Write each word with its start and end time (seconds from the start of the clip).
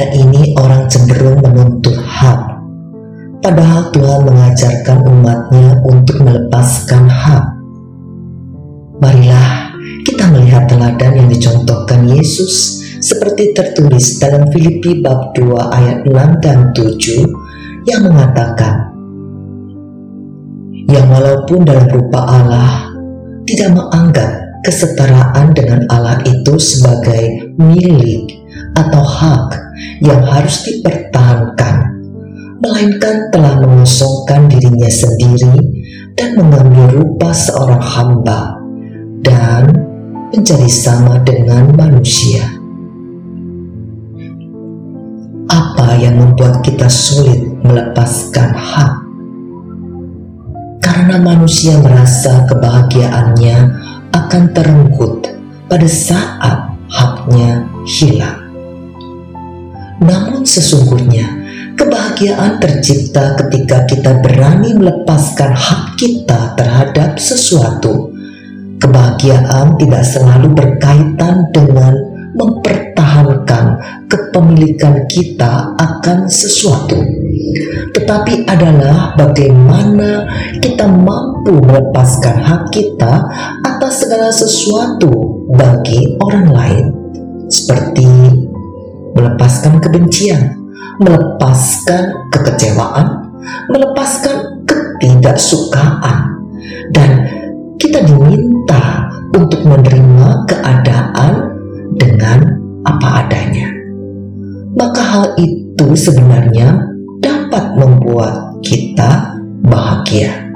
dunia 0.00 0.16
ini 0.16 0.56
orang 0.56 0.88
cenderung 0.88 1.44
menuntut 1.44 1.92
hak, 2.00 2.40
padahal 3.44 3.92
Tuhan 3.92 4.20
mengajarkan 4.24 4.98
umatnya 5.04 5.76
untuk 5.84 6.24
melepaskan 6.24 7.04
hak. 7.04 7.44
Marilah 8.96 9.76
kita 10.08 10.24
melihat 10.32 10.64
teladan 10.72 11.20
yang 11.20 11.28
dicontohkan 11.28 12.08
Yesus 12.08 12.80
seperti 13.04 13.52
tertulis 13.52 14.16
dalam 14.16 14.48
Filipi 14.48 15.04
bab 15.04 15.36
2 15.36 15.52
ayat 15.68 15.98
6 16.08 16.44
dan 16.44 16.72
7 16.72 17.84
yang 17.84 18.00
mengatakan 18.08 18.96
yang 20.88 21.12
walaupun 21.12 21.68
dalam 21.68 21.88
rupa 21.92 22.24
Allah 22.24 22.88
tidak 23.44 23.76
menganggap 23.76 24.30
kesetaraan 24.64 25.52
dengan 25.52 25.84
Allah 25.92 26.20
itu 26.24 26.56
sebagai 26.56 27.52
milik 27.60 28.39
atau 28.76 29.02
hak 29.02 29.48
yang 30.00 30.20
harus 30.24 30.62
dipertahankan, 30.66 31.76
melainkan 32.60 33.28
telah 33.32 33.58
mengosongkan 33.60 34.46
dirinya 34.48 34.90
sendiri 34.90 35.56
dan 36.14 36.36
mengambil 36.36 37.00
rupa 37.00 37.32
seorang 37.32 37.82
hamba 37.82 38.60
dan 39.24 39.72
menjadi 40.30 40.68
sama 40.70 41.18
dengan 41.26 41.72
manusia. 41.74 42.44
Apa 45.50 45.98
yang 45.98 46.20
membuat 46.20 46.62
kita 46.62 46.86
sulit 46.86 47.42
melepaskan 47.66 48.54
hak? 48.54 48.94
Karena 50.80 51.16
manusia 51.18 51.74
merasa 51.82 52.46
kebahagiaannya 52.46 53.58
akan 54.14 54.42
terenggut 54.54 55.26
pada 55.66 55.86
saat 55.86 56.70
haknya 56.90 57.66
hilang. 57.86 58.39
Namun 60.00 60.48
sesungguhnya 60.48 61.28
kebahagiaan 61.76 62.56
tercipta 62.56 63.36
ketika 63.36 63.84
kita 63.84 64.16
berani 64.24 64.72
melepaskan 64.72 65.52
hak 65.52 66.00
kita 66.00 66.56
terhadap 66.56 67.20
sesuatu. 67.20 68.08
Kebahagiaan 68.80 69.76
tidak 69.76 70.04
selalu 70.08 70.56
berkaitan 70.56 71.52
dengan 71.52 71.92
mempertahankan 72.32 73.76
kepemilikan 74.08 75.04
kita 75.04 75.76
akan 75.76 76.24
sesuatu, 76.32 76.96
tetapi 77.92 78.48
adalah 78.48 79.12
bagaimana 79.20 80.24
kita 80.64 80.88
mampu 80.88 81.60
melepaskan 81.60 82.40
hak 82.40 82.72
kita 82.72 83.28
atas 83.68 84.08
segala 84.08 84.32
sesuatu 84.32 85.12
bagi 85.52 86.16
orang 86.24 86.48
lain, 86.48 86.86
seperti 87.52 88.08
melepaskan 89.60 89.76
kebencian, 89.84 90.42
melepaskan 91.04 92.02
kekecewaan, 92.32 93.06
melepaskan 93.68 94.64
ketidaksukaan, 94.64 96.16
dan 96.96 97.28
kita 97.76 98.00
diminta 98.00 99.04
untuk 99.36 99.60
menerima 99.68 100.48
keadaan 100.48 101.32
dengan 101.92 102.40
apa 102.88 103.28
adanya. 103.28 103.68
Maka 104.80 105.02
hal 105.04 105.24
itu 105.36 105.92
sebenarnya 105.92 106.80
dapat 107.20 107.76
membuat 107.76 108.64
kita 108.64 109.36
bahagia. 109.60 110.48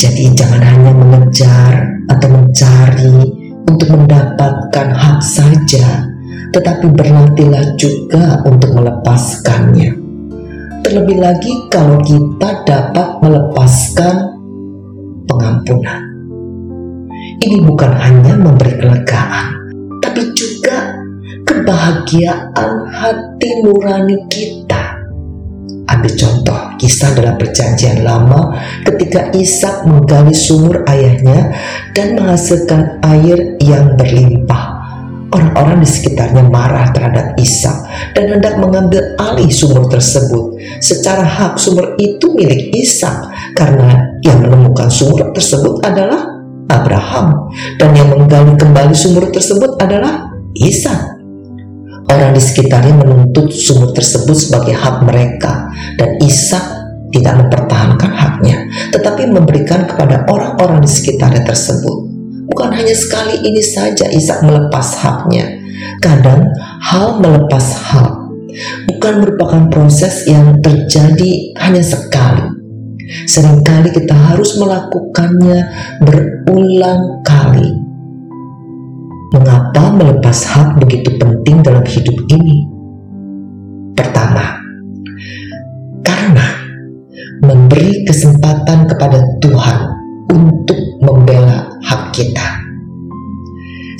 Jadi 0.00 0.32
jangan 0.32 0.64
hanya 0.64 0.92
mengejar 0.96 1.92
atau 2.08 2.28
mencari 2.32 3.20
untuk 3.68 3.88
mendapatkan 3.92 4.88
hak 4.96 5.20
saja, 5.20 6.15
tetapi 6.54 6.86
berlatihlah 6.92 7.74
juga 7.74 8.42
untuk 8.46 8.70
melepaskannya. 8.76 9.90
Terlebih 10.86 11.18
lagi 11.18 11.52
kalau 11.66 11.98
kita 12.06 12.62
dapat 12.62 13.08
melepaskan 13.18 14.16
pengampunan. 15.26 16.00
Ini 17.42 17.58
bukan 17.66 17.92
hanya 18.00 18.38
memberi 18.38 18.78
kelegaan, 18.78 19.46
tapi 19.98 20.30
juga 20.32 20.94
kebahagiaan 21.42 22.70
hati 22.90 23.50
nurani 23.66 24.16
kita. 24.30 24.96
Ambil 25.86 26.12
contoh 26.18 26.58
kisah 26.82 27.14
dalam 27.14 27.38
perjanjian 27.38 28.02
lama 28.02 28.54
ketika 28.82 29.30
Ishak 29.30 29.86
menggali 29.86 30.34
sumur 30.34 30.82
ayahnya 30.90 31.54
dan 31.94 32.18
menghasilkan 32.18 32.98
air 33.06 33.54
yang 33.62 33.94
berlimpah 33.94 34.75
Orang-orang 35.36 35.84
di 35.84 35.88
sekitarnya 35.92 36.48
marah 36.48 36.88
terhadap 36.96 37.36
Ishak 37.36 37.76
dan 38.16 38.24
hendak 38.32 38.56
mengambil 38.56 39.04
alih 39.20 39.52
sumur 39.52 39.84
tersebut. 39.92 40.56
Secara 40.80 41.20
hak 41.20 41.60
sumur 41.60 41.92
itu 42.00 42.32
milik 42.32 42.72
Ishak 42.72 43.28
karena 43.52 44.16
yang 44.24 44.40
menemukan 44.40 44.88
sumur 44.88 45.28
tersebut 45.36 45.84
adalah 45.84 46.24
Abraham 46.72 47.52
dan 47.76 47.92
yang 47.92 48.08
menggali 48.16 48.56
kembali 48.56 48.96
sumur 48.96 49.28
tersebut 49.28 49.76
adalah 49.76 50.32
Ishak. 50.56 51.20
Orang 52.08 52.32
di 52.32 52.40
sekitarnya 52.40 52.96
menuntut 52.96 53.52
sumur 53.52 53.92
tersebut 53.92 54.32
sebagai 54.32 54.72
hak 54.72 55.04
mereka 55.04 55.68
dan 56.00 56.16
Ishak 56.16 56.64
tidak 57.12 57.44
mempertahankan 57.44 58.08
haknya, 58.08 58.56
tetapi 58.88 59.28
memberikan 59.28 59.84
kepada 59.84 60.24
orang-orang 60.32 60.80
di 60.80 60.88
sekitarnya 60.88 61.44
tersebut. 61.44 62.15
Bukan 62.56 62.72
hanya 62.72 62.96
sekali 62.96 63.36
ini 63.44 63.60
saja 63.60 64.08
Ishak 64.08 64.40
melepas 64.40 64.96
haknya. 65.04 65.60
Kadang 66.00 66.48
hal 66.80 67.20
melepas 67.20 67.60
hak 67.84 68.12
bukan 68.88 69.14
merupakan 69.20 69.68
proses 69.68 70.24
yang 70.24 70.56
terjadi 70.64 71.52
hanya 71.60 71.84
sekali. 71.84 72.48
Seringkali 73.28 73.92
kita 73.92 74.16
harus 74.16 74.56
melakukannya 74.56 75.68
berulang 76.00 77.20
kali. 77.28 77.76
Mengapa 79.36 79.92
melepas 79.92 80.48
hak 80.48 80.80
begitu 80.80 81.12
penting 81.20 81.60
dalam 81.60 81.84
hidup 81.84 82.16
ini? 82.32 82.64
Pertama, 83.92 84.64
karena 86.00 86.56
memberi 87.44 88.00
kesempatan 88.08 88.88
kepada 88.88 89.25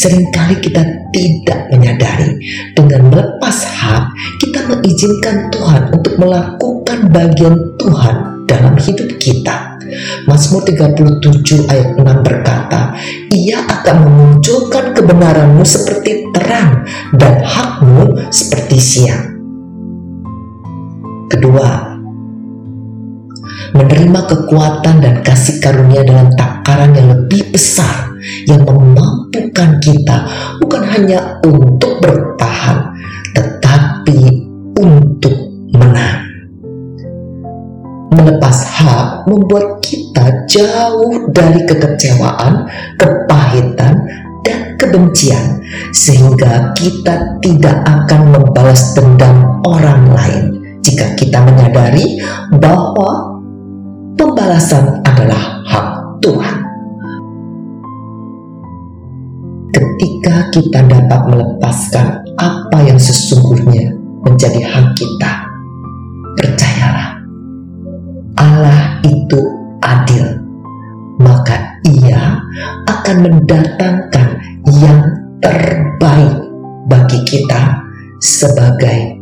Seringkali 0.00 0.64
kita 0.64 0.80
tidak 1.12 1.68
menyadari 1.68 2.40
dengan 2.72 3.12
melepas 3.12 3.56
hak, 3.68 4.16
kita 4.40 4.64
mengizinkan 4.64 5.52
Tuhan 5.52 5.92
untuk 5.92 6.16
melakukan 6.16 7.12
bagian 7.12 7.76
Tuhan 7.76 8.48
dalam 8.48 8.80
hidup 8.80 9.20
kita. 9.20 9.76
Mazmur 10.24 10.64
37 10.64 11.68
ayat 11.68 12.00
6 12.00 12.00
berkata, 12.24 12.96
Ia 13.28 13.60
akan 13.60 13.96
memunculkan 14.08 14.96
kebenaranmu 14.96 15.68
seperti 15.68 16.32
terang 16.32 16.80
dan 17.20 17.44
hakmu 17.44 18.24
seperti 18.32 18.80
siang. 18.80 19.36
Kedua, 21.28 21.68
menerima 23.76 24.20
kekuatan 24.32 24.96
dan 25.04 25.20
kasih 25.20 25.60
karunia 25.60 26.00
dalam 26.08 26.32
takaran 26.32 26.96
yang 26.96 27.12
lebih 27.12 27.52
besar 27.52 28.09
yang 28.46 28.62
memampukan 28.64 29.70
kita 29.80 30.16
bukan 30.60 30.82
hanya 30.84 31.40
untuk 31.44 31.98
bertahan 32.00 32.90
tetapi 33.34 34.46
untuk 34.78 35.36
menang. 35.74 36.26
Melepas 38.10 38.66
hak 38.66 39.24
membuat 39.30 39.78
kita 39.80 40.44
jauh 40.50 41.30
dari 41.30 41.62
kekecewaan, 41.64 42.66
kepahitan, 42.98 44.02
dan 44.42 44.74
kebencian, 44.76 45.62
sehingga 45.94 46.74
kita 46.74 47.38
tidak 47.38 47.76
akan 47.86 48.34
membalas 48.34 48.92
dendam 48.98 49.62
orang 49.62 50.10
lain 50.10 50.44
jika 50.82 51.14
kita 51.14 51.38
menyadari 51.44 52.18
bahwa 52.58 53.40
pembalasan 54.18 55.00
adalah 55.06 55.62
hak 55.70 55.88
Tuhan. 56.20 56.59
Ketika 59.70 60.50
kita 60.50 60.80
dapat 60.82 61.20
melepaskan 61.30 62.26
apa 62.34 62.78
yang 62.82 62.98
sesungguhnya 62.98 63.94
menjadi 64.26 64.66
hak 64.66 64.98
kita, 64.98 65.32
percayalah, 66.34 67.14
Allah 68.34 68.98
itu 69.06 69.40
adil, 69.78 70.26
maka 71.22 71.78
Ia 71.86 72.42
akan 72.90 73.16
mendatangkan 73.22 74.28
yang 74.82 75.00
terbaik 75.38 76.34
bagi 76.90 77.20
kita 77.28 77.78
sebagai. 78.18 79.19